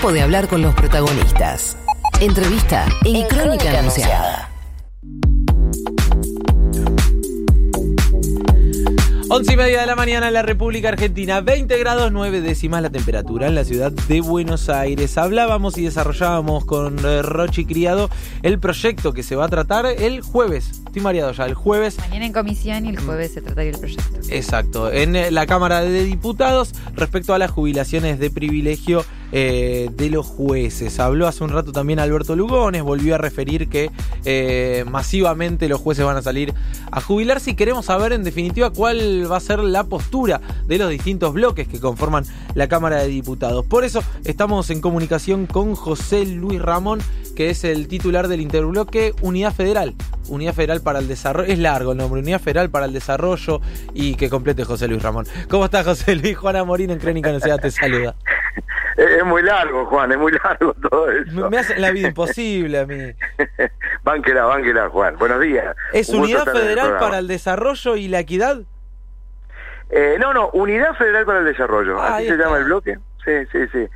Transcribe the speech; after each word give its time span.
Tiempo 0.00 0.14
de 0.14 0.22
hablar 0.22 0.48
con 0.48 0.62
los 0.62 0.74
protagonistas. 0.74 1.76
Entrevista 2.22 2.86
en, 3.04 3.26
Crónica, 3.28 3.78
Anunciada. 3.78 4.48
11 9.28 9.52
y 9.52 9.56
media 9.58 9.82
de 9.82 9.86
la 9.86 9.96
mañana 9.96 10.28
en 10.28 10.32
la 10.32 10.40
República 10.40 10.88
Argentina, 10.88 11.42
20 11.42 11.78
grados 11.78 12.10
9 12.12 12.40
décimas 12.40 12.80
la 12.80 12.88
temperatura 12.88 13.46
en 13.46 13.54
la 13.54 13.64
ciudad 13.64 13.92
de 13.92 14.22
Buenos 14.22 14.70
Aires. 14.70 15.18
Hablábamos 15.18 15.76
y 15.76 15.84
desarrollábamos 15.84 16.64
con 16.64 16.98
eh, 17.04 17.20
Rochi 17.20 17.66
Criado 17.66 18.08
el 18.42 18.58
proyecto 18.58 19.12
que 19.12 19.22
se 19.22 19.36
va 19.36 19.44
a 19.44 19.48
tratar 19.48 19.84
el 19.84 20.22
jueves. 20.22 20.80
Estoy 20.86 21.02
mareado 21.02 21.32
ya, 21.32 21.44
el 21.44 21.52
jueves. 21.52 21.98
Mañana 21.98 22.24
en 22.24 22.32
comisión 22.32 22.86
y 22.86 22.88
el 22.88 22.98
jueves 22.98 23.34
se 23.34 23.42
trataría 23.42 23.72
el 23.72 23.78
proyecto. 23.78 24.18
Exacto, 24.30 24.90
en 24.90 25.14
eh, 25.14 25.30
la 25.30 25.44
Cámara 25.44 25.82
de 25.82 26.04
Diputados 26.04 26.72
respecto 26.94 27.34
a 27.34 27.38
las 27.38 27.50
jubilaciones 27.50 28.18
de 28.18 28.30
privilegio 28.30 29.04
eh, 29.32 29.90
de 29.92 30.10
los 30.10 30.26
jueces. 30.26 30.98
Habló 30.98 31.26
hace 31.26 31.44
un 31.44 31.50
rato 31.50 31.72
también 31.72 31.98
Alberto 31.98 32.36
Lugones, 32.36 32.82
volvió 32.82 33.14
a 33.14 33.18
referir 33.18 33.68
que 33.68 33.90
eh, 34.24 34.84
masivamente 34.90 35.68
los 35.68 35.80
jueces 35.80 36.04
van 36.04 36.16
a 36.16 36.22
salir 36.22 36.52
a 36.90 37.00
jubilarse 37.00 37.52
y 37.52 37.54
queremos 37.54 37.86
saber 37.86 38.12
en 38.12 38.24
definitiva 38.24 38.70
cuál 38.70 39.30
va 39.30 39.36
a 39.36 39.40
ser 39.40 39.60
la 39.60 39.84
postura 39.84 40.40
de 40.66 40.78
los 40.78 40.90
distintos 40.90 41.32
bloques 41.32 41.68
que 41.68 41.78
conforman 41.80 42.24
la 42.54 42.68
Cámara 42.68 42.96
de 43.02 43.08
Diputados. 43.08 43.64
Por 43.66 43.84
eso 43.84 44.02
estamos 44.24 44.70
en 44.70 44.80
comunicación 44.80 45.46
con 45.46 45.74
José 45.74 46.26
Luis 46.26 46.60
Ramón, 46.60 47.00
que 47.36 47.50
es 47.50 47.64
el 47.64 47.88
titular 47.88 48.28
del 48.28 48.40
interbloque 48.40 49.14
Unidad 49.20 49.54
Federal. 49.54 49.94
Unidad 50.28 50.54
Federal 50.54 50.80
para 50.80 50.98
el 50.98 51.08
Desarrollo, 51.08 51.52
es 51.52 51.58
largo 51.58 51.92
el 51.92 51.98
nombre, 51.98 52.20
Unidad 52.20 52.40
Federal 52.40 52.70
para 52.70 52.86
el 52.86 52.92
Desarrollo 52.92 53.60
y 53.94 54.14
que 54.14 54.28
complete 54.28 54.64
José 54.64 54.88
Luis 54.88 55.02
Ramón. 55.02 55.26
¿Cómo 55.48 55.64
estás 55.64 55.84
José 55.84 56.14
Luis? 56.16 56.36
Juana 56.36 56.64
Morín 56.64 56.90
en 56.90 56.98
Crónica 56.98 57.32
Nacional 57.32 57.60
te 57.60 57.70
saluda. 57.70 58.14
Es 59.00 59.24
muy 59.24 59.42
largo, 59.42 59.86
Juan, 59.86 60.12
es 60.12 60.18
muy 60.18 60.32
largo 60.44 60.74
todo 60.74 61.10
eso. 61.10 61.48
Me 61.48 61.58
hace 61.58 61.78
la 61.78 61.90
vida 61.90 62.08
imposible 62.08 62.80
a 62.80 62.86
mí. 62.86 62.98
bánquela, 64.02 64.44
bánquela, 64.44 64.88
Juan. 64.90 65.16
Buenos 65.16 65.40
días. 65.40 65.74
¿Es 65.92 66.10
Unidad 66.10 66.44
Federal 66.44 66.98
para 66.98 67.18
el 67.18 67.26
Desarrollo 67.26 67.96
y 67.96 68.08
la 68.08 68.20
Equidad? 68.20 68.58
Eh, 69.90 70.16
no, 70.20 70.34
no, 70.34 70.50
Unidad 70.50 70.94
Federal 70.96 71.24
para 71.24 71.38
el 71.40 71.46
Desarrollo. 71.46 71.98
Ah, 71.98 72.16
Así 72.16 72.24
ahí 72.24 72.28
se 72.28 72.36
llama 72.36 72.58
el 72.58 72.64
bloque. 72.64 72.98
Sí, 73.24 73.32
sí, 73.52 73.58
sí. 73.72 73.88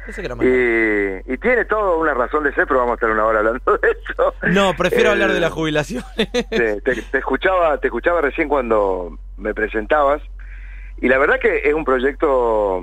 Y, 0.42 1.32
y 1.32 1.38
tiene 1.38 1.64
toda 1.64 1.97
una 1.97 2.12
razón 2.14 2.44
de 2.44 2.52
ser, 2.55 2.66
pero 2.66 2.80
vamos 2.80 2.92
a 2.92 2.94
estar 2.94 3.10
una 3.10 3.25
hora 3.25 3.38
hablando 3.41 3.78
de 3.78 3.91
eso. 3.91 4.34
No, 4.52 4.75
prefiero 4.75 5.10
Eh, 5.10 5.12
hablar 5.12 5.32
de 5.32 5.48
jubilaciones. 5.50 6.06
te, 6.50 6.80
te- 6.82 7.02
te 7.02 7.19
escuchaba 7.19 7.78
te 7.78 7.86
escuchaba 7.88 8.20
recién 8.20 8.48
cuando 8.48 9.19
me 9.38 9.55
presentabas 9.55 10.20
y 11.00 11.08
la 11.08 11.19
verdad 11.19 11.38
que 11.41 11.56
es 11.64 11.75
un 11.75 11.84
proyecto 11.84 12.82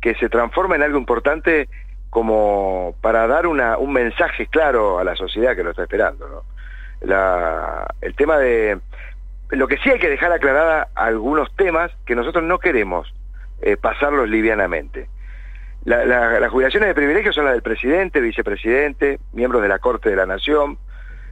que 0.00 0.14
se 0.16 0.28
transforma 0.28 0.76
en 0.76 0.82
algo 0.82 0.98
importante 0.98 1.68
como 2.10 2.94
para 3.00 3.26
dar 3.26 3.46
una, 3.46 3.76
un 3.78 3.92
mensaje 3.92 4.46
claro 4.46 4.98
a 4.98 5.04
la 5.04 5.14
sociedad 5.16 5.54
que 5.56 5.62
lo 5.64 5.70
está 5.70 5.82
esperando 5.82 6.28
¿no? 6.28 6.42
la, 7.06 7.86
el 8.00 8.14
tema 8.14 8.38
de 8.38 8.78
lo 9.50 9.68
que 9.68 9.76
sí 9.78 9.90
hay 9.90 9.98
que 9.98 10.08
dejar 10.08 10.32
aclarada 10.32 10.88
algunos 10.94 11.54
temas 11.56 11.90
que 12.06 12.14
nosotros 12.14 12.44
no 12.44 12.58
queremos 12.58 13.12
eh, 13.62 13.76
pasarlos 13.76 14.28
livianamente 14.28 15.08
la- 15.84 16.04
la- 16.04 16.40
las 16.40 16.50
jubilaciones 16.50 16.88
de 16.88 16.94
privilegio 16.94 17.32
son 17.32 17.44
las 17.44 17.54
del 17.54 17.62
presidente, 17.62 18.20
vicepresidente, 18.20 19.18
miembros 19.32 19.62
de 19.62 19.68
la 19.68 19.78
Corte 19.78 20.10
de 20.10 20.16
la 20.16 20.26
Nación, 20.26 20.76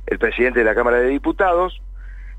el 0.06 0.18
presidente 0.18 0.60
de 0.60 0.64
la 0.64 0.74
Cámara 0.74 0.98
de 0.98 1.08
Diputados, 1.08 1.82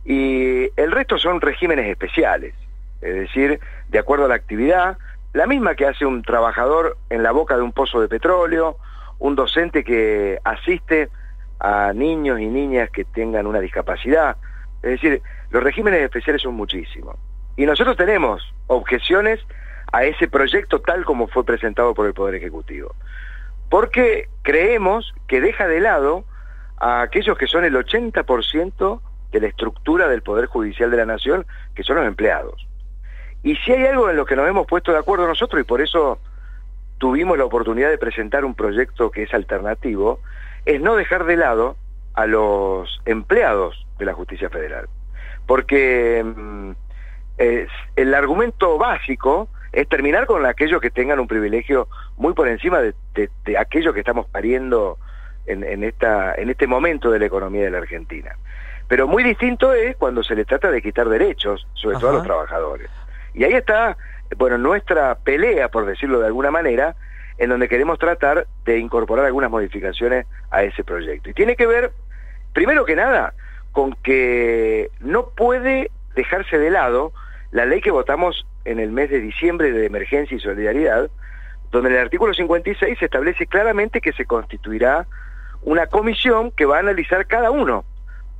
y 0.05 0.69
el 0.79 0.91
resto 0.91 1.17
son 1.19 1.41
regímenes 1.41 1.85
especiales, 1.87 2.53
es 3.01 3.13
decir, 3.13 3.59
de 3.89 3.99
acuerdo 3.99 4.25
a 4.25 4.29
la 4.29 4.35
actividad, 4.35 4.97
la 5.37 5.45
misma 5.45 5.75
que 5.75 5.85
hace 5.85 6.03
un 6.03 6.23
trabajador 6.23 6.97
en 7.11 7.21
la 7.21 7.31
boca 7.31 7.55
de 7.55 7.61
un 7.61 7.71
pozo 7.71 8.01
de 8.01 8.07
petróleo, 8.07 8.77
un 9.19 9.35
docente 9.35 9.83
que 9.83 10.39
asiste 10.43 11.09
a 11.59 11.93
niños 11.93 12.39
y 12.39 12.47
niñas 12.47 12.89
que 12.89 13.05
tengan 13.05 13.45
una 13.45 13.59
discapacidad, 13.59 14.37
es 14.81 14.91
decir, 14.91 15.21
los 15.51 15.61
regímenes 15.61 16.01
especiales 16.01 16.41
son 16.41 16.55
muchísimos. 16.55 17.17
Y 17.55 17.67
nosotros 17.67 17.95
tenemos 17.97 18.51
objeciones 18.65 19.39
a 19.91 20.05
ese 20.05 20.27
proyecto 20.27 20.81
tal 20.81 21.05
como 21.05 21.27
fue 21.27 21.45
presentado 21.45 21.93
por 21.93 22.07
el 22.07 22.15
Poder 22.15 22.33
Ejecutivo. 22.33 22.95
Porque 23.69 24.29
creemos 24.41 25.13
que 25.27 25.39
deja 25.39 25.67
de 25.67 25.81
lado 25.81 26.25
a 26.77 27.01
aquellos 27.01 27.37
que 27.37 27.45
son 27.45 27.63
el 27.63 27.75
80% 27.75 29.01
de 29.31 29.39
la 29.39 29.47
estructura 29.47 30.07
del 30.07 30.23
Poder 30.23 30.47
Judicial 30.47 30.89
de 30.89 30.97
la 30.97 31.05
Nación, 31.05 31.45
que 31.75 31.83
son 31.83 31.97
los 31.97 32.07
empleados. 32.07 32.67
Y 33.43 33.55
si 33.57 33.71
hay 33.71 33.85
algo 33.85 34.09
en 34.09 34.15
lo 34.15 34.25
que 34.25 34.35
nos 34.35 34.47
hemos 34.47 34.67
puesto 34.67 34.91
de 34.91 34.99
acuerdo 34.99 35.27
nosotros, 35.27 35.61
y 35.61 35.63
por 35.63 35.81
eso 35.81 36.19
tuvimos 36.97 37.37
la 37.37 37.45
oportunidad 37.45 37.89
de 37.89 37.97
presentar 37.97 38.43
un 38.45 38.55
proyecto 38.55 39.11
que 39.11 39.23
es 39.23 39.33
alternativo, 39.33 40.19
es 40.65 40.81
no 40.81 40.95
dejar 40.95 41.25
de 41.25 41.37
lado 41.37 41.77
a 42.13 42.25
los 42.25 42.99
empleados 43.05 43.85
de 43.99 44.05
la 44.05 44.13
justicia 44.13 44.49
federal. 44.49 44.87
Porque 45.45 46.23
mm, 46.23 46.71
el 47.37 48.13
argumento 48.13 48.77
básico 48.77 49.49
es 49.71 49.87
terminar 49.87 50.25
con 50.25 50.45
aquellos 50.45 50.81
que 50.81 50.89
tengan 50.89 51.19
un 51.19 51.27
privilegio 51.27 51.87
muy 52.17 52.33
por 52.33 52.47
encima 52.47 52.79
de, 52.79 52.95
de, 53.13 53.29
de 53.45 53.57
aquellos 53.57 53.93
que 53.93 53.99
estamos 53.99 54.27
pariendo 54.27 54.97
en, 55.45 55.63
en, 55.63 55.83
esta, 55.83 56.33
en 56.35 56.49
este 56.49 56.67
momento 56.67 57.11
de 57.11 57.19
la 57.19 57.25
economía 57.25 57.63
de 57.63 57.71
la 57.71 57.77
Argentina. 57.77 58.35
Pero 58.87 59.07
muy 59.07 59.23
distinto 59.23 59.73
es 59.73 59.95
cuando 59.97 60.23
se 60.23 60.35
le 60.35 60.45
trata 60.45 60.71
de 60.71 60.81
quitar 60.81 61.09
derechos, 61.09 61.67
sobre 61.73 61.97
todo 61.97 62.09
a 62.09 62.13
los 62.13 62.23
trabajadores. 62.23 62.89
Y 63.37 63.43
ahí 63.43 63.53
está, 63.53 63.95
bueno, 64.35 64.57
nuestra 64.57 65.15
pelea, 65.15 65.69
por 65.69 65.85
decirlo 65.85 66.19
de 66.19 66.25
alguna 66.25 66.49
manera, 66.49 66.95
en 67.37 67.49
donde 67.49 67.69
queremos 67.69 67.99
tratar 67.99 68.47
de 68.65 68.79
incorporar 68.79 69.25
algunas 69.25 69.51
modificaciones 69.51 70.25
a 70.49 70.63
ese 70.63 70.83
proyecto. 70.83 71.29
Y 71.29 71.33
tiene 71.33 71.55
que 71.55 71.67
ver, 71.67 71.91
primero 72.53 72.83
que 72.83 72.95
nada, 72.95 73.35
con 73.73 73.93
que 74.01 74.89
no 74.99 75.29
puede 75.29 75.91
dejarse 76.15 76.57
de 76.57 76.71
lado 76.71 77.13
la 77.51 77.65
ley 77.65 77.79
que 77.79 77.91
votamos 77.91 78.47
en 78.65 78.79
el 78.79 78.91
mes 78.91 79.11
de 79.11 79.19
diciembre 79.19 79.71
de 79.71 79.85
emergencia 79.85 80.35
y 80.35 80.39
solidaridad, 80.39 81.11
donde 81.71 81.89
en 81.89 81.95
el 81.95 82.01
artículo 82.01 82.33
56 82.33 82.97
se 82.97 83.05
establece 83.05 83.45
claramente 83.45 84.01
que 84.01 84.13
se 84.13 84.25
constituirá 84.25 85.05
una 85.61 85.85
comisión 85.85 86.49
que 86.49 86.65
va 86.65 86.77
a 86.77 86.79
analizar 86.79 87.27
cada 87.27 87.51
uno 87.51 87.85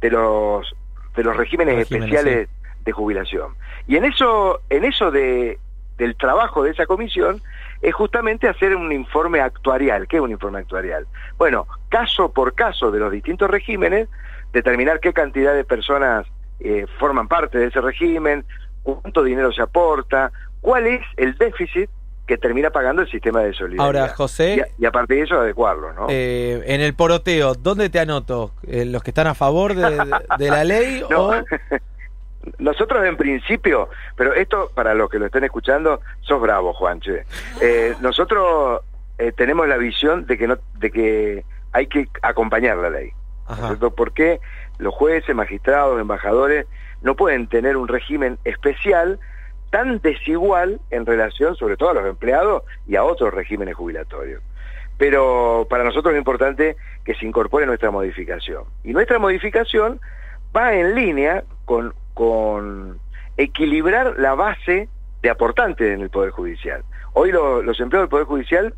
de 0.01 0.09
los 0.09 0.75
de 1.15 1.23
los 1.23 1.35
regímenes, 1.35 1.75
Regímenes, 1.75 2.07
especiales 2.07 2.49
de 2.87 2.93
jubilación. 2.93 3.53
Y 3.85 3.97
en 3.97 4.05
eso 4.05 4.61
en 4.69 4.85
eso 4.85 5.11
de 5.11 5.59
del 5.97 6.15
trabajo 6.15 6.63
de 6.63 6.71
esa 6.71 6.85
comisión 6.85 7.41
es 7.81 7.93
justamente 7.93 8.47
hacer 8.47 8.75
un 8.75 8.91
informe 8.91 9.41
actuarial. 9.41 10.07
¿Qué 10.07 10.17
es 10.17 10.21
un 10.21 10.31
informe 10.31 10.59
actuarial? 10.59 11.05
Bueno, 11.37 11.67
caso 11.89 12.31
por 12.31 12.53
caso 12.55 12.91
de 12.91 12.99
los 12.99 13.11
distintos 13.11 13.49
regímenes, 13.49 14.07
determinar 14.53 14.99
qué 14.99 15.11
cantidad 15.11 15.53
de 15.53 15.63
personas 15.63 16.25
eh, 16.59 16.85
forman 16.99 17.27
parte 17.27 17.57
de 17.57 17.65
ese 17.65 17.81
régimen, 17.81 18.45
cuánto 18.83 19.23
dinero 19.23 19.51
se 19.51 19.61
aporta, 19.61 20.31
cuál 20.61 20.87
es 20.87 21.01
el 21.17 21.35
déficit 21.37 21.89
que 22.27 22.37
termina 22.37 22.69
pagando 22.69 23.01
el 23.01 23.09
sistema 23.09 23.41
de 23.41 23.53
solidaridad. 23.53 23.85
Ahora, 24.03 24.13
José, 24.15 24.55
y, 24.55 24.59
a, 24.59 24.67
y 24.77 24.85
a 24.85 24.91
partir 24.91 25.17
de 25.17 25.23
eso 25.23 25.39
adecuarlo, 25.39 25.93
¿no? 25.93 26.07
eh, 26.09 26.61
en 26.67 26.81
el 26.81 26.93
poroteo, 26.93 27.55
¿dónde 27.55 27.89
te 27.89 27.99
anoto? 27.99 28.51
Eh, 28.67 28.85
¿Los 28.85 29.01
que 29.01 29.11
están 29.11 29.27
a 29.27 29.33
favor 29.33 29.73
de, 29.75 29.89
de- 29.91 30.19
de 30.37 30.49
la 30.49 30.63
ley 30.63 31.03
No. 31.09 31.27
o...? 31.29 31.33
Nosotros 32.59 33.05
en 33.05 33.17
principio, 33.17 33.89
pero 34.15 34.33
esto 34.33 34.71
para 34.73 34.93
los 34.93 35.09
que 35.09 35.19
lo 35.19 35.25
estén 35.25 35.43
escuchando, 35.43 36.01
sos 36.21 36.41
bravo, 36.41 36.73
Juanche. 36.73 37.23
Eh, 37.61 37.95
nosotros 38.01 38.81
eh, 39.17 39.31
tenemos 39.31 39.67
la 39.67 39.77
visión 39.77 40.25
de 40.25 40.37
que 40.37 40.47
no, 40.47 40.57
de 40.75 40.91
que 40.91 41.45
hay 41.73 41.87
que 41.87 42.07
acompañar 42.21 42.77
la 42.77 42.89
ley. 42.89 43.11
¿no? 43.79 43.91
Porque 43.91 44.39
los 44.77 44.93
jueces, 44.93 45.35
magistrados, 45.35 45.99
embajadores 45.99 46.65
no 47.01 47.15
pueden 47.15 47.47
tener 47.47 47.77
un 47.77 47.87
régimen 47.87 48.37
especial 48.43 49.19
tan 49.69 49.99
desigual 49.99 50.79
en 50.91 51.05
relación 51.05 51.55
sobre 51.55 51.77
todo 51.77 51.89
a 51.89 51.93
los 51.93 52.05
empleados 52.05 52.63
y 52.87 52.95
a 52.95 53.03
otros 53.03 53.33
regímenes 53.33 53.75
jubilatorios. 53.75 54.41
Pero 54.97 55.67
para 55.69 55.83
nosotros 55.83 56.13
es 56.13 56.17
importante 56.17 56.75
que 57.03 57.13
se 57.15 57.25
incorpore 57.25 57.65
nuestra 57.65 57.91
modificación. 57.91 58.63
Y 58.83 58.93
nuestra 58.93 59.19
modificación 59.19 59.99
va 60.55 60.73
en 60.73 60.95
línea 60.95 61.43
con, 61.65 61.93
con 62.17 62.97
equilibrar 63.37 64.15
la 64.17 64.33
base 64.33 64.89
de 65.21 65.29
aportantes 65.29 65.93
en 65.93 66.01
el 66.01 66.09
Poder 66.09 66.31
Judicial. 66.31 66.81
Hoy 67.13 67.31
lo- 67.31 67.61
los 67.61 67.79
empleados 67.79 68.05
del 68.05 68.09
Poder 68.09 68.25
Judicial, 68.25 68.73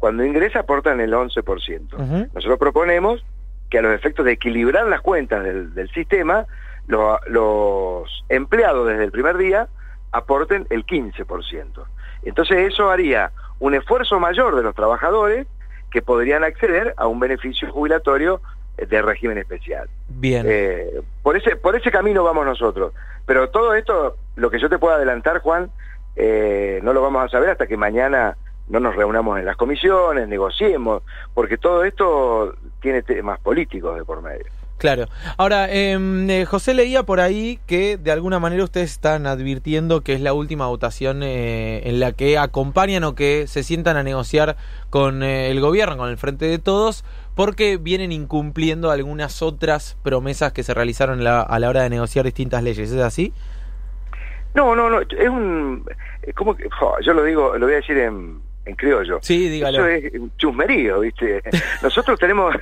cuando 0.00 0.24
ingresa, 0.24 0.58
aportan 0.60 0.98
el 1.00 1.14
11%. 1.14 1.94
Ujú. 1.96 2.28
Nosotros 2.34 2.58
proponemos 2.58 3.24
que 3.70 3.78
a 3.78 3.82
los 3.82 3.94
efectos 3.94 4.24
de 4.24 4.32
equilibrar 4.32 4.86
las 4.88 5.02
cuentas 5.02 5.44
del, 5.44 5.72
del 5.72 5.88
sistema, 5.90 6.46
lo- 6.88 7.20
los 7.28 8.24
empleados 8.28 8.88
desde 8.88 9.04
el 9.04 9.12
primer 9.12 9.36
día 9.36 9.68
aporten 10.10 10.66
el 10.70 10.84
15%. 10.84 11.84
Entonces 12.24 12.72
eso 12.72 12.90
haría 12.90 13.30
un 13.60 13.74
esfuerzo 13.74 14.18
mayor 14.18 14.56
de 14.56 14.64
los 14.64 14.74
trabajadores 14.74 15.46
que 15.92 16.02
podrían 16.02 16.42
acceder 16.42 16.92
a 16.96 17.06
un 17.06 17.20
beneficio 17.20 17.70
jubilatorio 17.70 18.40
de 18.88 19.02
régimen 19.02 19.38
especial. 19.38 19.88
Bien. 20.08 20.46
Eh, 20.48 21.00
por 21.22 21.36
ese 21.36 21.56
por 21.56 21.76
ese 21.76 21.90
camino 21.90 22.24
vamos 22.24 22.46
nosotros. 22.46 22.92
Pero 23.26 23.50
todo 23.50 23.74
esto, 23.74 24.16
lo 24.36 24.50
que 24.50 24.58
yo 24.58 24.68
te 24.68 24.78
puedo 24.78 24.94
adelantar, 24.94 25.40
Juan, 25.40 25.70
eh, 26.16 26.80
no 26.82 26.92
lo 26.92 27.02
vamos 27.02 27.24
a 27.24 27.28
saber 27.28 27.50
hasta 27.50 27.66
que 27.66 27.76
mañana 27.76 28.36
no 28.68 28.80
nos 28.80 28.96
reunamos 28.96 29.38
en 29.38 29.44
las 29.44 29.56
comisiones, 29.56 30.28
negociemos, 30.28 31.02
porque 31.34 31.58
todo 31.58 31.84
esto 31.84 32.54
tiene 32.80 33.02
temas 33.02 33.40
políticos 33.40 33.96
de 33.96 34.04
por 34.04 34.22
medio. 34.22 34.46
Claro. 34.80 35.08
Ahora, 35.36 35.70
em, 35.70 36.30
eh, 36.30 36.46
José 36.46 36.72
leía 36.72 37.02
por 37.02 37.20
ahí 37.20 37.60
que 37.66 37.98
de 37.98 38.12
alguna 38.12 38.38
manera 38.38 38.64
ustedes 38.64 38.92
están 38.92 39.26
advirtiendo 39.26 40.00
que 40.00 40.14
es 40.14 40.22
la 40.22 40.32
última 40.32 40.68
votación 40.68 41.22
eh, 41.22 41.82
en 41.84 42.00
la 42.00 42.12
que 42.12 42.38
acompañan 42.38 43.04
o 43.04 43.14
que 43.14 43.46
se 43.46 43.62
sientan 43.62 43.98
a 43.98 44.02
negociar 44.02 44.56
con 44.88 45.22
eh, 45.22 45.50
el 45.50 45.60
gobierno, 45.60 45.98
con 45.98 46.08
el 46.08 46.16
Frente 46.16 46.46
de 46.46 46.58
Todos, 46.58 47.04
porque 47.34 47.76
vienen 47.76 48.10
incumpliendo 48.10 48.90
algunas 48.90 49.42
otras 49.42 49.98
promesas 50.02 50.54
que 50.54 50.62
se 50.62 50.72
realizaron 50.72 51.26
a 51.26 51.58
la 51.58 51.68
hora 51.68 51.82
de 51.82 51.90
negociar 51.90 52.24
distintas 52.24 52.62
leyes. 52.62 52.90
¿Es 52.90 53.02
así? 53.02 53.34
No, 54.54 54.74
no, 54.74 54.88
no, 54.88 55.02
es 55.02 55.28
un... 55.28 55.84
como 56.34 56.56
que, 56.56 56.70
yo 57.02 57.12
lo 57.12 57.22
digo, 57.24 57.58
lo 57.58 57.66
voy 57.66 57.74
a 57.74 57.76
decir 57.76 57.98
en, 57.98 58.40
en 58.70 58.76
criollo. 58.76 59.18
Sí, 59.22 59.48
dígalo. 59.48 59.86
Eso 59.86 60.06
es 60.08 60.14
un 60.20 60.34
chusmerío, 60.36 61.00
¿viste? 61.00 61.42
Nosotros 61.82 62.18
tenemos, 62.18 62.54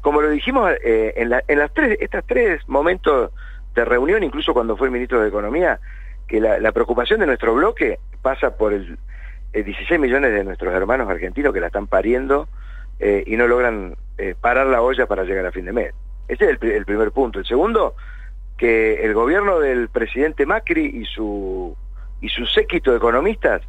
como 0.00 0.20
lo 0.22 0.30
dijimos 0.30 0.70
eh, 0.84 1.12
en, 1.16 1.30
la- 1.30 1.42
en 1.48 1.58
las 1.58 1.72
tres, 1.74 1.98
estas 2.00 2.24
tres 2.26 2.60
momentos 2.68 3.30
de 3.74 3.84
reunión, 3.84 4.22
incluso 4.22 4.52
cuando 4.54 4.76
fue 4.76 4.86
el 4.86 4.92
ministro 4.92 5.20
de 5.20 5.28
Economía, 5.28 5.80
que 6.28 6.40
la, 6.40 6.58
la 6.60 6.72
preocupación 6.72 7.20
de 7.20 7.26
nuestro 7.26 7.54
bloque 7.54 7.98
pasa 8.22 8.56
por 8.56 8.72
el, 8.72 8.96
el 9.52 9.64
16 9.64 10.00
millones 10.00 10.32
de 10.32 10.44
nuestros 10.44 10.72
hermanos 10.72 11.08
argentinos 11.10 11.52
que 11.52 11.60
la 11.60 11.66
están 11.66 11.86
pariendo 11.86 12.48
eh, 13.00 13.24
y 13.26 13.36
no 13.36 13.46
logran 13.48 13.96
eh, 14.18 14.34
parar 14.40 14.66
la 14.68 14.80
olla 14.80 15.06
para 15.06 15.24
llegar 15.24 15.44
a 15.46 15.52
fin 15.52 15.64
de 15.64 15.72
mes. 15.72 15.92
Ese 16.28 16.44
es 16.50 16.58
el, 16.62 16.70
el 16.70 16.84
primer 16.86 17.10
punto. 17.10 17.40
El 17.40 17.44
segundo, 17.44 17.94
que 18.56 19.04
el 19.04 19.12
gobierno 19.12 19.58
del 19.58 19.88
presidente 19.88 20.46
Macri 20.46 20.86
y 20.86 21.04
su 21.04 21.76
y 22.20 22.28
su 22.30 22.46
séquito 22.46 22.92
de 22.92 22.96
economistas 22.98 23.60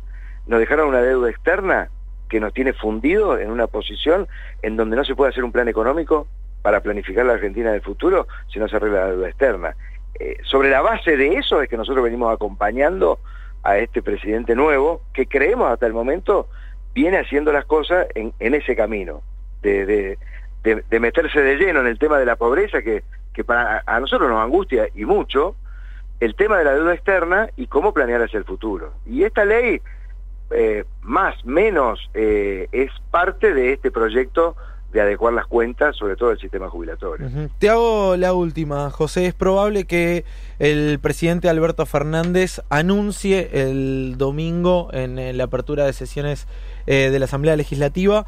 nos 0.47 0.59
dejaron 0.59 0.89
una 0.89 1.01
deuda 1.01 1.29
externa 1.29 1.89
que 2.29 2.39
nos 2.39 2.53
tiene 2.53 2.73
fundido 2.73 3.37
en 3.37 3.51
una 3.51 3.67
posición 3.67 4.27
en 4.61 4.75
donde 4.77 4.95
no 4.95 5.05
se 5.05 5.15
puede 5.15 5.31
hacer 5.31 5.43
un 5.43 5.51
plan 5.51 5.67
económico 5.67 6.27
para 6.61 6.81
planificar 6.81 7.25
la 7.25 7.33
Argentina 7.33 7.71
del 7.71 7.81
futuro 7.81 8.27
si 8.51 8.59
no 8.59 8.67
se 8.67 8.75
arregla 8.77 9.01
la 9.01 9.11
deuda 9.11 9.29
externa. 9.29 9.75
Eh, 10.19 10.37
sobre 10.43 10.69
la 10.69 10.81
base 10.81 11.17
de 11.17 11.35
eso 11.35 11.61
es 11.61 11.69
que 11.69 11.77
nosotros 11.77 12.03
venimos 12.03 12.33
acompañando 12.33 13.19
a 13.63 13.77
este 13.77 14.01
presidente 14.01 14.55
nuevo 14.55 15.01
que 15.13 15.27
creemos 15.27 15.71
hasta 15.71 15.85
el 15.87 15.93
momento 15.93 16.47
viene 16.93 17.17
haciendo 17.19 17.51
las 17.51 17.65
cosas 17.65 18.07
en, 18.15 18.33
en 18.39 18.53
ese 18.55 18.75
camino 18.75 19.21
de, 19.61 19.85
de, 19.85 20.17
de- 20.63 20.83
de 20.89 20.99
meterse 20.99 21.41
de 21.41 21.57
lleno 21.57 21.81
en 21.81 21.87
el 21.87 21.99
tema 21.99 22.17
de 22.17 22.25
la 22.25 22.35
pobreza 22.37 22.81
que, 22.81 23.03
que 23.33 23.43
para 23.43 23.83
a 23.85 23.99
nosotros 23.99 24.29
nos 24.29 24.43
angustia 24.43 24.87
y 24.95 25.03
mucho 25.05 25.55
el 26.21 26.33
tema 26.35 26.57
de 26.57 26.63
la 26.63 26.73
deuda 26.73 26.93
externa 26.93 27.49
y 27.57 27.67
cómo 27.67 27.93
planear 27.93 28.21
hacia 28.21 28.37
el 28.37 28.45
futuro. 28.45 28.93
Y 29.05 29.23
esta 29.23 29.43
ley, 29.45 29.81
eh, 30.51 30.85
más, 31.01 31.45
menos, 31.45 31.99
eh, 32.13 32.67
es 32.71 32.91
parte 33.11 33.53
de 33.53 33.73
este 33.73 33.91
proyecto 33.91 34.55
de 34.95 35.01
adecuar 35.01 35.33
las 35.33 35.45
cuentas, 35.45 35.97
sobre 35.97 36.15
todo 36.15 36.31
el 36.31 36.39
sistema 36.39 36.69
jubilatorio. 36.69 37.27
Te 37.59 37.69
hago 37.69 38.15
la 38.15 38.31
última, 38.31 38.89
José. 38.91 39.25
Es 39.25 39.33
probable 39.33 39.83
que 39.83 40.23
el 40.57 40.99
presidente 40.99 41.49
Alberto 41.49 41.85
Fernández 41.85 42.61
anuncie 42.69 43.49
el 43.51 44.15
domingo 44.17 44.87
en, 44.93 45.19
eh, 45.19 45.33
la 45.33 45.43
apertura 45.43 45.85
de 45.85 45.91
sesiones 45.91 46.47
eh, 46.87 47.09
de 47.11 47.19
la 47.19 47.25
Asamblea 47.25 47.57
Legislativa 47.57 48.25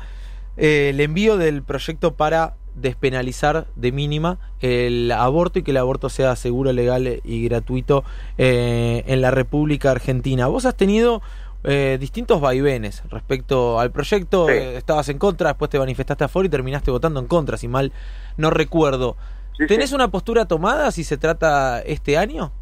eh, 0.57 0.89
el 0.89 0.99
envío 0.99 1.37
del 1.37 1.63
proyecto 1.63 2.15
para 2.15 2.55
despenalizar 2.75 3.67
de 3.77 3.93
mínima 3.93 4.37
el 4.59 5.09
aborto 5.13 5.59
y 5.59 5.63
que 5.63 5.71
el 5.71 5.77
aborto 5.77 6.09
sea 6.09 6.35
seguro, 6.35 6.73
legal 6.73 7.21
y 7.23 7.43
gratuito 7.45 8.03
en 8.37 9.21
la 9.21 9.31
República 9.31 9.89
Argentina. 9.89 10.45
Vos 10.47 10.65
has 10.65 10.75
tenido 10.75 11.23
eh, 11.69 11.97
distintos 11.99 12.39
vaivenes 12.39 13.03
respecto 13.09 13.77
al 13.77 13.91
proyecto. 13.91 14.47
Sí. 14.47 14.53
eh, 14.53 14.77
estabas 14.77 15.09
en 15.09 15.17
contra, 15.19 15.49
después 15.49 15.69
te 15.69 15.77
manifestaste 15.77 16.23
a 16.23 16.27
favor 16.29 16.45
y 16.45 16.49
terminaste 16.49 16.91
votando 16.91 17.19
en 17.19 17.27
contra, 17.27 17.57
si 17.57 17.67
mal 17.67 17.91
no 18.37 18.49
recuerdo. 18.49 19.17
Sí, 19.57 19.67
¿Tenés 19.67 19.89
sí. 19.89 19.95
una 19.95 20.07
postura 20.07 20.45
tomada 20.45 20.91
si 20.91 21.03
se 21.03 21.17
trata 21.17 21.81
este 21.81 22.17
año? 22.17 22.53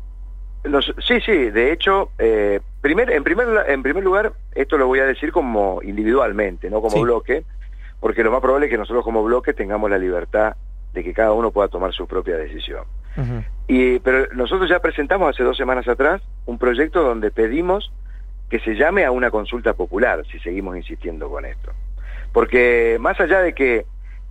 Sí, 1.05 1.21
sí, 1.21 1.51
de 1.51 1.71
hecho, 1.71 2.09
eh, 2.17 2.59
primer, 2.81 3.11
en, 3.11 3.23
primer, 3.23 3.69
en 3.69 3.83
primer 3.83 4.03
lugar, 4.03 4.33
esto 4.55 4.77
lo 4.77 4.87
voy 4.87 4.97
a 4.99 5.05
decir 5.05 5.31
como 5.31 5.81
individualmente, 5.83 6.71
no 6.71 6.81
como 6.81 6.99
bloque, 7.01 7.43
porque 7.99 8.23
lo 8.23 8.31
más 8.31 8.41
probable 8.41 8.65
es 8.65 8.71
que 8.71 8.77
nosotros 8.79 9.03
como 9.03 9.23
bloque 9.23 9.53
tengamos 9.53 9.91
la 9.91 9.99
libertad 9.99 10.55
de 10.93 11.03
que 11.03 11.13
cada 11.13 11.33
uno 11.33 11.51
pueda 11.51 11.67
tomar 11.67 11.93
su 11.93 12.07
propia 12.07 12.37
decisión. 12.37 12.85
Y, 13.67 13.99
pero 13.99 14.33
nosotros 14.33 14.67
ya 14.67 14.79
presentamos 14.79 15.29
hace 15.29 15.43
dos 15.43 15.55
semanas 15.55 15.87
atrás 15.87 16.21
un 16.45 16.57
proyecto 16.57 17.03
donde 17.03 17.31
pedimos 17.31 17.91
que 18.49 18.59
se 18.59 18.75
llame 18.75 19.05
a 19.05 19.11
una 19.11 19.31
consulta 19.31 19.73
popular, 19.73 20.23
si 20.31 20.39
seguimos 20.39 20.77
insistiendo 20.77 21.29
con 21.29 21.45
esto. 21.45 21.71
Porque 22.31 22.97
más 22.99 23.19
allá 23.19 23.41
de 23.41 23.53
que 23.53 23.85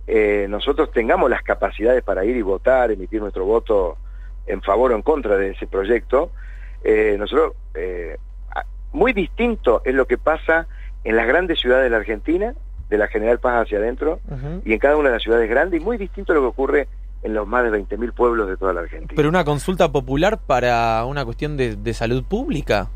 eh, 0.07 0.47
nosotros 0.49 0.91
tengamos 0.91 1.29
las 1.29 1.41
capacidades 1.41 2.03
para 2.03 2.23
ir 2.25 2.35
y 2.35 2.41
votar, 2.41 2.91
emitir 2.91 3.19
nuestro 3.19 3.45
voto 3.45 3.97
en 4.45 4.61
favor 4.61 4.91
o 4.91 4.95
en 4.95 5.01
contra 5.01 5.37
de 5.37 5.51
ese 5.51 5.67
proyecto, 5.67 6.31
eh, 6.83 7.15
nosotros, 7.17 7.53
eh, 7.73 8.17
muy 8.93 9.11
distinto 9.11 9.81
es 9.83 9.95
lo 9.95 10.05
que 10.05 10.17
pasa 10.17 10.67
en 11.03 11.15
las 11.15 11.27
grandes 11.27 11.59
ciudades 11.59 11.85
de 11.85 11.89
la 11.89 11.97
Argentina, 11.97 12.53
de 12.89 12.97
la 12.97 13.07
General 13.07 13.39
Paz 13.39 13.63
hacia 13.63 13.79
adentro, 13.79 14.19
y 14.63 14.73
en 14.73 14.79
cada 14.79 14.95
una 14.95 15.09
de 15.09 15.15
las 15.15 15.23
ciudades 15.23 15.49
grandes, 15.49 15.81
y 15.81 15.83
muy 15.83 15.97
distinto 15.97 16.31
a 16.31 16.35
lo 16.35 16.41
que 16.41 16.47
ocurre 16.47 16.87
en 17.23 17.33
los 17.33 17.47
más 17.47 17.63
de 17.63 17.71
20.000 17.71 18.13
pueblos 18.13 18.47
de 18.47 18.55
toda 18.55 18.73
la 18.73 18.81
Argentina. 18.81 19.13
Pero 19.15 19.27
una 19.27 19.43
consulta 19.43 19.91
popular 19.91 20.39
para 20.39 21.03
una 21.05 21.25
cuestión 21.25 21.57
de, 21.57 21.75
de 21.75 21.93
salud 21.93 22.23
pública. 22.23 22.89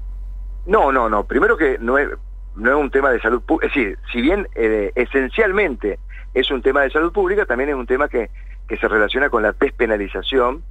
No, 0.66 0.92
no, 0.92 1.10
no. 1.10 1.26
Primero 1.26 1.58
que 1.58 1.78
no 1.80 1.98
es, 1.98 2.10
no 2.56 2.70
es 2.70 2.76
un 2.76 2.92
tema 2.92 3.12
de 3.12 3.20
salud 3.20 3.42
pública. 3.42 3.68
Es 3.68 3.74
decir, 3.74 3.98
si 4.12 4.22
bien 4.22 4.48
eh, 4.56 4.92
esencialmente 4.96 6.00
es 6.34 6.52
un 6.52 6.62
tema 6.62 6.82
de 6.82 6.92
salud 6.92 7.12
pública, 7.12 7.46
también 7.46 7.70
es 7.70 7.76
un 7.76 7.88
tema 7.88 8.08
que, 8.08 8.30
que 8.68 8.78
se 8.78 8.88
relaciona 8.88 9.30
con 9.30 9.44
la 9.44 9.54
despenalización 9.54 10.64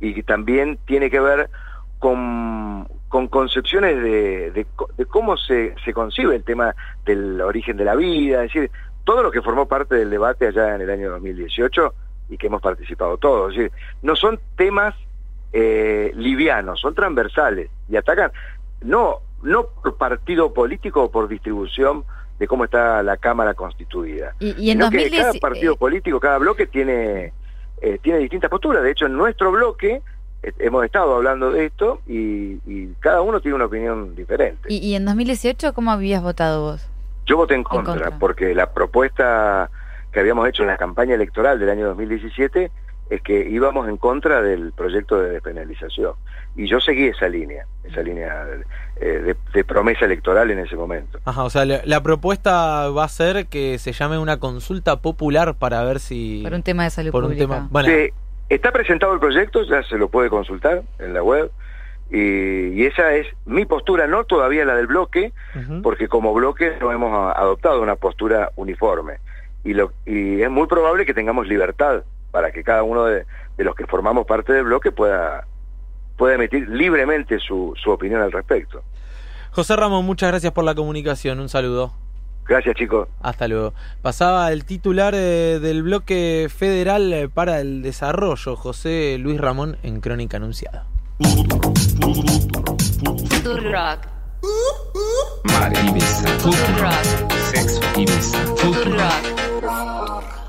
y 0.00 0.14
que 0.14 0.22
también 0.22 0.78
tiene 0.86 1.10
que 1.10 1.20
ver 1.20 1.48
con, 1.98 2.86
con 3.08 3.28
concepciones 3.28 3.96
de, 4.02 4.50
de 4.50 4.66
de 4.96 5.06
cómo 5.06 5.36
se, 5.36 5.74
se 5.84 5.94
concibe 5.94 6.36
el 6.36 6.44
tema 6.44 6.74
del 7.04 7.40
origen 7.40 7.76
de 7.76 7.84
la 7.84 7.94
vida, 7.94 8.44
es 8.44 8.52
decir, 8.52 8.70
todo 9.04 9.22
lo 9.22 9.30
que 9.30 9.40
formó 9.40 9.66
parte 9.66 9.94
del 9.94 10.10
debate 10.10 10.48
allá 10.48 10.74
en 10.74 10.82
el 10.82 10.90
año 10.90 11.10
2018 11.12 11.94
y 12.28 12.36
que 12.36 12.48
hemos 12.48 12.60
participado 12.60 13.16
todos. 13.16 13.52
Es 13.52 13.58
decir, 13.58 13.72
no 14.02 14.16
son 14.16 14.40
temas 14.56 14.94
eh, 15.52 16.12
livianos, 16.14 16.80
son 16.80 16.94
transversales 16.94 17.70
y 17.88 17.96
atacan 17.96 18.32
no 18.82 19.20
no 19.46 19.66
por 19.68 19.96
partido 19.96 20.52
político 20.52 21.04
o 21.04 21.10
por 21.10 21.28
distribución 21.28 22.04
de 22.38 22.46
cómo 22.46 22.64
está 22.64 23.02
la 23.02 23.16
Cámara 23.16 23.54
constituida. 23.54 24.34
Y, 24.40 24.48
y 24.48 24.70
en 24.70 24.78
sino 24.78 24.90
que 24.90 24.98
2010, 24.98 25.22
cada 25.22 25.32
partido 25.34 25.72
eh, 25.74 25.76
político, 25.76 26.20
cada 26.20 26.38
bloque 26.38 26.66
tiene 26.66 27.32
eh, 27.80 27.98
tiene 28.02 28.18
distintas 28.18 28.50
posturas. 28.50 28.82
De 28.82 28.90
hecho, 28.90 29.06
en 29.06 29.16
nuestro 29.16 29.52
bloque 29.52 30.02
eh, 30.42 30.52
hemos 30.58 30.84
estado 30.84 31.14
hablando 31.14 31.50
de 31.50 31.66
esto 31.66 32.00
y, 32.06 32.58
y 32.66 32.94
cada 33.00 33.22
uno 33.22 33.40
tiene 33.40 33.54
una 33.54 33.66
opinión 33.66 34.14
diferente. 34.14 34.66
y, 34.68 34.78
y 34.78 34.94
en 34.94 35.04
2018, 35.04 35.72
¿cómo 35.72 35.90
habías 35.92 36.22
votado 36.22 36.62
vos? 36.62 36.88
Yo 37.26 37.36
voté 37.36 37.54
en 37.54 37.64
contra, 37.64 37.94
contra. 37.94 38.18
porque 38.18 38.54
la 38.54 38.72
propuesta 38.72 39.70
que 40.12 40.20
habíamos 40.20 40.48
hecho 40.48 40.62
en 40.62 40.68
la 40.68 40.76
campaña 40.76 41.14
electoral 41.14 41.58
del 41.58 41.70
año 41.70 41.86
2017 41.88 42.70
es 43.10 43.20
que 43.22 43.48
íbamos 43.48 43.88
en 43.88 43.96
contra 43.96 44.42
del 44.42 44.72
proyecto 44.72 45.18
de 45.20 45.30
despenalización. 45.30 46.12
Y 46.56 46.66
yo 46.68 46.80
seguí 46.80 47.06
esa 47.06 47.28
línea, 47.28 47.66
esa 47.84 48.02
línea 48.02 48.46
eh, 49.00 49.04
de, 49.06 49.36
de 49.52 49.64
promesa 49.64 50.06
electoral 50.06 50.50
en 50.50 50.58
ese 50.60 50.74
momento. 50.74 51.18
Ajá, 51.24 51.44
o 51.44 51.50
sea, 51.50 51.64
la, 51.64 51.80
la 51.84 52.02
propuesta 52.02 52.88
va 52.90 53.04
a 53.04 53.08
ser 53.08 53.46
que 53.46 53.78
se 53.78 53.92
llame 53.92 54.18
una 54.18 54.38
consulta 54.38 54.96
popular 55.02 55.54
para 55.54 55.84
ver 55.84 56.00
si... 56.00 56.40
Por 56.42 56.54
un 56.54 56.62
tema 56.62 56.84
de 56.84 56.90
salud 56.90 57.10
por 57.12 57.24
un 57.24 57.30
pública. 57.30 57.44
tema... 57.46 57.68
Bueno, 57.70 57.88
Sí, 57.90 58.10
está 58.48 58.72
presentado 58.72 59.12
el 59.12 59.20
proyecto, 59.20 59.62
ya 59.64 59.82
se 59.82 59.98
lo 59.98 60.08
puede 60.08 60.30
consultar 60.30 60.82
en 60.98 61.12
la 61.14 61.22
web. 61.22 61.50
Y, 62.10 62.68
y 62.80 62.86
esa 62.86 63.14
es 63.14 63.26
mi 63.44 63.64
postura, 63.66 64.06
no 64.06 64.24
todavía 64.24 64.64
la 64.64 64.76
del 64.76 64.86
bloque, 64.86 65.32
porque 65.82 66.08
como 66.08 66.32
bloque 66.32 66.72
no 66.80 66.92
hemos 66.92 67.12
a- 67.12 67.32
adoptado 67.38 67.82
una 67.82 67.96
postura 67.96 68.50
uniforme. 68.56 69.14
Y, 69.64 69.74
lo, 69.74 69.92
y 70.06 70.40
es 70.40 70.50
muy 70.50 70.68
probable 70.68 71.04
que 71.04 71.12
tengamos 71.14 71.48
libertad 71.48 72.04
para 72.36 72.52
que 72.52 72.62
cada 72.62 72.82
uno 72.82 73.06
de, 73.06 73.24
de 73.56 73.64
los 73.64 73.74
que 73.74 73.86
formamos 73.86 74.26
parte 74.26 74.52
del 74.52 74.64
bloque 74.64 74.92
pueda, 74.92 75.46
pueda 76.18 76.34
emitir 76.34 76.68
libremente 76.68 77.38
su, 77.38 77.72
su 77.82 77.90
opinión 77.90 78.20
al 78.20 78.30
respecto. 78.30 78.82
José 79.52 79.74
Ramón, 79.74 80.04
muchas 80.04 80.28
gracias 80.32 80.52
por 80.52 80.62
la 80.62 80.74
comunicación. 80.74 81.40
Un 81.40 81.48
saludo. 81.48 81.94
Gracias 82.46 82.76
chicos. 82.76 83.08
Hasta 83.22 83.48
luego. 83.48 83.72
Pasaba 84.02 84.52
el 84.52 84.66
titular 84.66 85.14
eh, 85.16 85.60
del 85.62 85.82
bloque 85.82 86.48
federal 86.54 87.10
eh, 87.14 87.30
para 87.30 87.58
el 87.60 87.80
desarrollo, 87.80 88.54
José 88.54 89.16
Luis 89.18 89.40
Ramón, 89.40 89.78
en 89.82 90.02
Crónica 90.02 90.36
Anunciada. 90.36 90.84
Rock. 93.46 94.08
Mar 95.44 95.72
Ibiza, 95.88 96.28
Rock. 96.44 97.32
Sexo 97.50 97.80
Ibiza, 97.98 98.44
Rock. 98.90 100.45